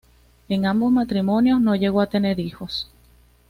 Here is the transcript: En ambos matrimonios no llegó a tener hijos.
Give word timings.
En 0.49 0.65
ambos 0.65 0.91
matrimonios 0.91 1.61
no 1.61 1.75
llegó 1.75 2.01
a 2.01 2.07
tener 2.09 2.39
hijos. 2.39 2.89